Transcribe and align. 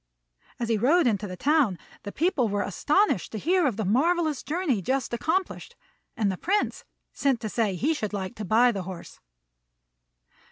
As 0.59 0.69
he 0.69 0.79
rode 0.79 1.05
into 1.05 1.27
the 1.27 1.37
town, 1.37 1.77
the 2.01 2.11
people 2.11 2.49
were 2.49 2.63
astonished 2.63 3.31
to 3.33 3.37
hear 3.37 3.67
of 3.67 3.77
the 3.77 3.85
marvellous 3.85 4.41
journey 4.41 4.81
just 4.81 5.13
accomplished, 5.13 5.75
and 6.17 6.31
the 6.31 6.37
Prince 6.37 6.83
sent 7.13 7.39
to 7.41 7.49
say 7.49 7.75
he 7.75 7.93
should 7.93 8.11
like 8.11 8.33
to 8.37 8.43
buy 8.43 8.71
the 8.71 8.81
horse. 8.81 9.19